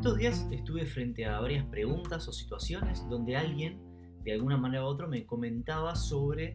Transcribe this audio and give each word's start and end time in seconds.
estos 0.00 0.16
días 0.16 0.48
estuve 0.50 0.86
frente 0.86 1.26
a 1.26 1.40
varias 1.40 1.66
preguntas 1.66 2.26
o 2.26 2.32
situaciones 2.32 3.06
donde 3.10 3.36
alguien, 3.36 3.78
de 4.24 4.32
alguna 4.32 4.56
manera 4.56 4.82
u 4.82 4.86
otra, 4.86 5.06
me 5.06 5.26
comentaba 5.26 5.94
sobre 5.94 6.54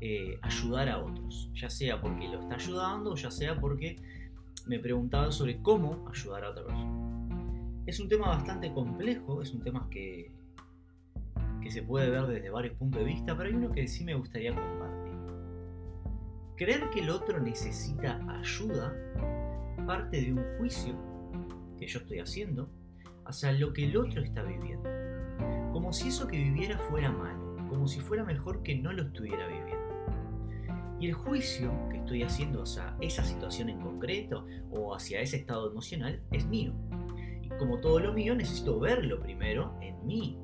eh, 0.00 0.38
ayudar 0.40 0.88
a 0.88 1.04
otros, 1.04 1.50
ya 1.52 1.68
sea 1.68 2.00
porque 2.00 2.26
lo 2.26 2.40
está 2.40 2.54
ayudando 2.54 3.12
o 3.12 3.14
ya 3.14 3.30
sea 3.30 3.60
porque 3.60 3.96
me 4.64 4.78
preguntaba 4.78 5.30
sobre 5.30 5.60
cómo 5.60 6.08
ayudar 6.08 6.44
a 6.44 6.50
otra 6.52 6.64
persona. 6.64 7.84
Es 7.84 8.00
un 8.00 8.08
tema 8.08 8.28
bastante 8.28 8.72
complejo, 8.72 9.42
es 9.42 9.52
un 9.52 9.60
tema 9.60 9.86
que, 9.90 10.32
que 11.60 11.70
se 11.70 11.82
puede 11.82 12.08
ver 12.08 12.26
desde 12.28 12.48
varios 12.48 12.78
puntos 12.78 13.00
de 13.00 13.08
vista, 13.08 13.36
pero 13.36 13.50
hay 13.50 13.56
uno 13.56 13.72
que 13.72 13.86
sí 13.88 14.04
me 14.04 14.14
gustaría 14.14 14.54
compartir. 14.54 15.12
Creer 16.56 16.88
que 16.88 17.00
el 17.00 17.10
otro 17.10 17.40
necesita 17.40 18.18
ayuda 18.40 18.96
parte 19.86 20.18
de 20.18 20.32
un 20.32 20.42
juicio 20.56 20.94
que 21.78 21.86
yo 21.86 21.98
estoy 21.98 22.20
haciendo 22.20 22.70
hacia 23.26 23.52
lo 23.52 23.72
que 23.72 23.84
el 23.84 23.96
otro 23.96 24.22
está 24.22 24.42
viviendo. 24.42 24.88
Como 25.72 25.92
si 25.92 26.08
eso 26.08 26.26
que 26.26 26.36
viviera 26.36 26.78
fuera 26.78 27.10
malo, 27.10 27.56
como 27.68 27.88
si 27.88 28.00
fuera 28.00 28.24
mejor 28.24 28.62
que 28.62 28.76
no 28.76 28.92
lo 28.92 29.02
estuviera 29.02 29.46
viviendo. 29.46 29.76
Y 30.98 31.08
el 31.08 31.14
juicio 31.14 31.72
que 31.90 31.98
estoy 31.98 32.22
haciendo 32.22 32.62
hacia 32.62 32.96
esa 33.00 33.22
situación 33.24 33.68
en 33.68 33.80
concreto 33.80 34.46
o 34.70 34.94
hacia 34.94 35.20
ese 35.20 35.36
estado 35.36 35.70
emocional 35.70 36.22
es 36.32 36.46
mío. 36.46 36.72
Y 37.42 37.48
como 37.58 37.80
todo 37.80 38.00
lo 38.00 38.14
mío, 38.14 38.34
necesito 38.34 38.80
verlo 38.80 39.20
primero 39.20 39.76
en 39.82 40.06
mí. 40.06 40.38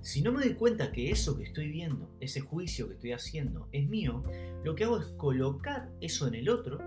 Si 0.00 0.20
no 0.20 0.32
me 0.32 0.44
doy 0.44 0.54
cuenta 0.54 0.92
que 0.92 1.10
eso 1.10 1.36
que 1.36 1.44
estoy 1.44 1.70
viendo, 1.70 2.10
ese 2.20 2.40
juicio 2.40 2.88
que 2.88 2.94
estoy 2.94 3.12
haciendo, 3.12 3.68
es 3.72 3.88
mío, 3.88 4.22
lo 4.62 4.74
que 4.74 4.84
hago 4.84 4.98
es 4.98 5.06
colocar 5.16 5.88
eso 6.00 6.26
en 6.26 6.34
el 6.34 6.48
otro 6.48 6.78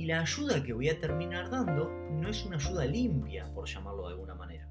y 0.00 0.06
la 0.06 0.22
ayuda 0.22 0.62
que 0.62 0.72
voy 0.72 0.88
a 0.88 0.98
terminar 0.98 1.50
dando 1.50 1.90
no 2.10 2.30
es 2.30 2.46
una 2.46 2.56
ayuda 2.56 2.86
limpia, 2.86 3.52
por 3.52 3.68
llamarlo 3.68 4.06
de 4.08 4.14
alguna 4.14 4.34
manera, 4.34 4.66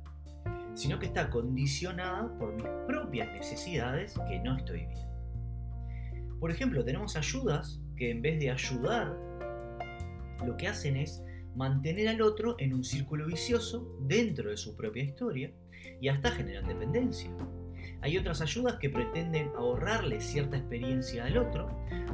sino 0.73 0.97
que 0.97 1.05
está 1.05 1.30
condicionada 1.30 2.36
por 2.39 2.55
mis 2.55 2.66
propias 2.88 3.31
necesidades 3.33 4.16
que 4.27 4.39
no 4.39 4.58
estoy 4.58 4.88
viendo. 4.88 6.39
Por 6.39 6.49
ejemplo, 6.49 6.83
tenemos 6.83 7.16
ayudas 7.16 7.80
que 7.95 8.09
en 8.09 8.23
vez 8.23 8.39
de 8.39 8.49
ayudar, 8.49 9.16
lo 10.44 10.58
que 10.58 10.67
hacen 10.67 10.97
es 10.97 11.21
mantener 11.55 12.08
al 12.08 12.23
otro 12.23 12.55
en 12.58 12.73
un 12.73 12.83
círculo 12.83 13.27
vicioso 13.27 13.95
dentro 13.99 14.49
de 14.49 14.58
su 14.58 14.75
propia 14.75 15.03
historia 15.03 15.53
y 16.02 16.08
hasta 16.08 16.31
generan 16.31 16.67
dependencia. 16.67 17.30
Hay 18.02 18.17
otras 18.17 18.41
ayudas 18.41 18.75
que 18.75 18.89
pretenden 18.89 19.52
ahorrarle 19.58 20.22
cierta 20.22 20.58
experiencia 20.58 21.25
al 21.25 21.38
otro, 21.38 21.69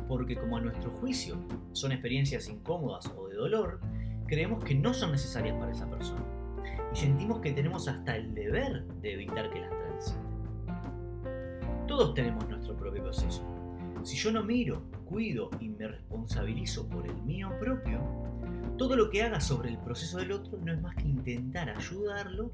porque 0.07 0.35
como 0.35 0.57
a 0.57 0.61
nuestro 0.61 0.91
juicio 0.91 1.37
son 1.73 1.91
experiencias 1.91 2.47
incómodas 2.49 3.11
o 3.15 3.27
de 3.27 3.35
dolor, 3.35 3.79
creemos 4.27 4.63
que 4.63 4.75
no 4.75 4.93
son 4.93 5.11
necesarias 5.11 5.57
para 5.59 5.71
esa 5.71 5.89
persona. 5.89 6.23
Y 6.93 6.95
sentimos 6.97 7.39
que 7.41 7.51
tenemos 7.51 7.87
hasta 7.87 8.15
el 8.15 8.33
deber 8.33 8.83
de 9.01 9.13
evitar 9.13 9.49
que 9.49 9.59
las 9.59 9.69
transite. 9.69 10.19
Todos 11.87 12.13
tenemos 12.15 12.47
nuestro 12.49 12.75
propio 12.75 13.03
proceso. 13.03 13.43
Si 14.03 14.17
yo 14.17 14.31
no 14.31 14.43
miro, 14.43 14.83
cuido 15.05 15.49
y 15.59 15.69
me 15.69 15.87
responsabilizo 15.87 16.87
por 16.89 17.05
el 17.05 17.15
mío 17.23 17.51
propio, 17.59 18.01
todo 18.77 18.95
lo 18.95 19.09
que 19.09 19.23
haga 19.23 19.39
sobre 19.39 19.69
el 19.69 19.77
proceso 19.77 20.17
del 20.17 20.31
otro 20.31 20.57
no 20.57 20.73
es 20.73 20.81
más 20.81 20.95
que 20.95 21.07
intentar 21.07 21.69
ayudarlo 21.69 22.49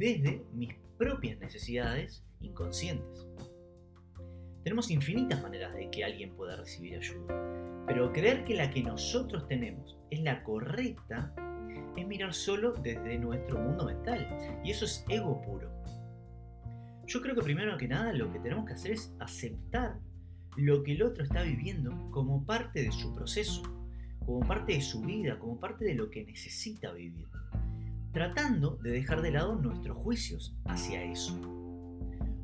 desde 0.00 0.42
mis 0.54 0.72
propias 0.96 1.38
necesidades 1.40 2.24
inconscientes. 2.40 3.28
Tenemos 4.64 4.90
infinitas 4.90 5.42
maneras 5.42 5.74
de 5.74 5.90
que 5.90 6.02
alguien 6.02 6.34
pueda 6.36 6.56
recibir 6.56 6.96
ayuda, 6.96 7.84
pero 7.86 8.10
creer 8.10 8.44
que 8.44 8.54
la 8.54 8.70
que 8.70 8.82
nosotros 8.82 9.46
tenemos 9.46 9.98
es 10.08 10.22
la 10.22 10.42
correcta 10.42 11.34
es 11.98 12.06
mirar 12.06 12.32
solo 12.32 12.72
desde 12.72 13.18
nuestro 13.18 13.58
mundo 13.58 13.84
mental, 13.84 14.26
y 14.64 14.70
eso 14.70 14.86
es 14.86 15.04
ego 15.10 15.42
puro. 15.42 15.70
Yo 17.06 17.20
creo 17.20 17.34
que 17.34 17.42
primero 17.42 17.76
que 17.76 17.86
nada 17.86 18.14
lo 18.14 18.32
que 18.32 18.38
tenemos 18.38 18.64
que 18.64 18.72
hacer 18.72 18.92
es 18.92 19.14
aceptar 19.18 19.98
lo 20.56 20.82
que 20.82 20.92
el 20.92 21.02
otro 21.02 21.24
está 21.24 21.42
viviendo 21.42 22.10
como 22.10 22.46
parte 22.46 22.82
de 22.84 22.92
su 22.92 23.14
proceso, 23.14 23.62
como 24.24 24.40
parte 24.48 24.72
de 24.72 24.80
su 24.80 25.02
vida, 25.02 25.38
como 25.38 25.60
parte 25.60 25.84
de 25.84 25.94
lo 25.94 26.08
que 26.08 26.24
necesita 26.24 26.90
vivir, 26.90 27.28
tratando 28.12 28.76
de 28.76 28.90
dejar 28.90 29.22
de 29.22 29.30
lado 29.30 29.54
nuestros 29.56 29.96
juicios 29.96 30.56
hacia 30.64 31.04
eso 31.04 31.38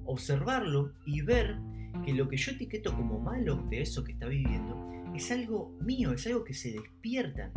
observarlo 0.07 0.93
y 1.05 1.21
ver 1.21 1.57
que 2.05 2.15
lo 2.15 2.29
que 2.29 2.37
yo 2.37 2.53
etiqueto 2.53 2.95
como 2.95 3.19
malo 3.19 3.57
de 3.69 3.83
eso 3.83 4.05
que 4.05 4.13
está 4.13 4.27
viviendo 4.27 4.91
es 5.15 5.31
algo 5.31 5.77
mío, 5.81 6.13
es 6.13 6.27
algo 6.27 6.45
que 6.45 6.55
se 6.55 6.73
despierta. 6.73 7.51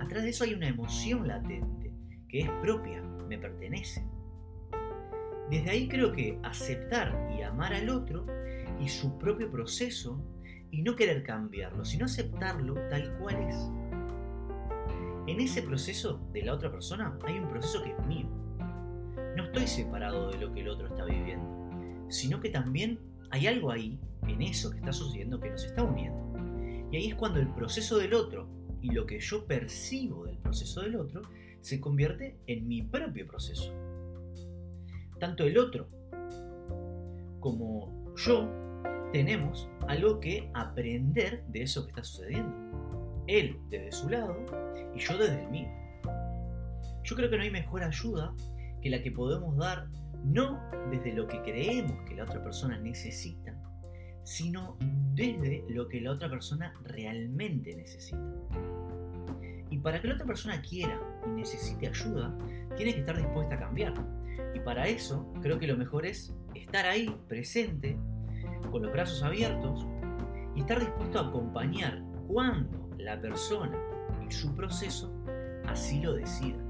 Atrás 0.00 0.22
de 0.22 0.30
eso 0.30 0.44
hay 0.44 0.54
una 0.54 0.68
emoción 0.68 1.26
latente, 1.28 1.92
que 2.28 2.40
es 2.40 2.50
propia, 2.62 3.02
me 3.28 3.38
pertenece. 3.38 4.04
Desde 5.50 5.70
ahí 5.70 5.88
creo 5.88 6.12
que 6.12 6.38
aceptar 6.42 7.30
y 7.36 7.42
amar 7.42 7.72
al 7.72 7.88
otro 7.88 8.26
y 8.80 8.88
su 8.88 9.18
propio 9.18 9.50
proceso 9.50 10.22
y 10.70 10.82
no 10.82 10.96
querer 10.96 11.22
cambiarlo, 11.22 11.84
sino 11.84 12.04
aceptarlo 12.06 12.74
tal 12.88 13.16
cual 13.18 13.36
es. 13.48 13.56
En 15.28 15.40
ese 15.40 15.62
proceso 15.62 16.20
de 16.32 16.42
la 16.42 16.54
otra 16.54 16.70
persona 16.70 17.16
hay 17.24 17.38
un 17.38 17.48
proceso 17.48 17.82
que 17.82 17.90
es 17.90 18.06
mío. 18.06 18.26
No 19.36 19.44
estoy 19.44 19.66
separado 19.66 20.30
de 20.30 20.38
lo 20.38 20.52
que 20.52 20.60
el 20.60 20.68
otro 20.68 20.88
está 20.88 21.04
viviendo 21.04 21.58
sino 22.08 22.40
que 22.40 22.50
también 22.50 22.98
hay 23.30 23.46
algo 23.46 23.70
ahí, 23.70 23.98
en 24.26 24.42
eso 24.42 24.70
que 24.70 24.78
está 24.78 24.92
sucediendo, 24.92 25.40
que 25.40 25.50
nos 25.50 25.64
está 25.64 25.82
uniendo. 25.82 26.18
Y 26.90 26.96
ahí 26.96 27.06
es 27.08 27.14
cuando 27.14 27.40
el 27.40 27.48
proceso 27.48 27.98
del 27.98 28.14
otro 28.14 28.48
y 28.80 28.90
lo 28.92 29.06
que 29.06 29.20
yo 29.20 29.44
percibo 29.46 30.24
del 30.24 30.38
proceso 30.38 30.80
del 30.80 30.96
otro 30.96 31.22
se 31.60 31.80
convierte 31.80 32.36
en 32.46 32.66
mi 32.66 32.82
propio 32.82 33.26
proceso. 33.26 33.72
Tanto 35.18 35.44
el 35.44 35.58
otro 35.58 35.88
como 37.40 38.14
yo 38.16 38.50
tenemos 39.12 39.68
algo 39.86 40.20
que 40.20 40.50
aprender 40.54 41.44
de 41.48 41.62
eso 41.62 41.84
que 41.84 41.90
está 41.90 42.04
sucediendo. 42.04 42.67
Él 43.28 43.60
desde 43.68 43.92
su 43.92 44.08
lado 44.08 44.36
y 44.94 44.98
yo 44.98 45.16
desde 45.16 45.42
el 45.42 45.50
mío. 45.50 45.68
Yo 47.04 47.16
creo 47.16 47.30
que 47.30 47.36
no 47.36 47.42
hay 47.42 47.50
mejor 47.50 47.82
ayuda 47.82 48.34
que 48.82 48.90
la 48.90 49.02
que 49.02 49.10
podemos 49.12 49.56
dar 49.56 49.86
no 50.24 50.60
desde 50.90 51.12
lo 51.12 51.26
que 51.26 51.40
creemos 51.42 51.96
que 52.06 52.16
la 52.16 52.24
otra 52.24 52.42
persona 52.42 52.78
necesita, 52.78 53.54
sino 54.24 54.76
desde 55.14 55.64
lo 55.68 55.88
que 55.88 56.00
la 56.00 56.12
otra 56.12 56.28
persona 56.28 56.74
realmente 56.84 57.74
necesita. 57.74 58.18
Y 59.70 59.78
para 59.78 60.00
que 60.00 60.08
la 60.08 60.14
otra 60.14 60.26
persona 60.26 60.60
quiera 60.62 61.00
y 61.26 61.30
necesite 61.30 61.88
ayuda, 61.88 62.36
tiene 62.76 62.94
que 62.94 63.00
estar 63.00 63.16
dispuesta 63.16 63.54
a 63.54 63.60
cambiar. 63.60 63.94
Y 64.54 64.60
para 64.60 64.88
eso 64.88 65.32
creo 65.42 65.58
que 65.58 65.66
lo 65.66 65.76
mejor 65.76 66.06
es 66.06 66.34
estar 66.54 66.86
ahí, 66.86 67.14
presente, 67.28 67.98
con 68.70 68.82
los 68.82 68.92
brazos 68.92 69.22
abiertos, 69.22 69.86
y 70.56 70.60
estar 70.60 70.80
dispuesto 70.80 71.18
a 71.18 71.28
acompañar 71.28 72.02
cuando 72.26 72.87
la 72.98 73.20
persona 73.20 73.78
y 74.26 74.30
su 74.30 74.54
proceso 74.54 75.12
así 75.66 76.00
lo 76.00 76.14
decidan. 76.14 76.67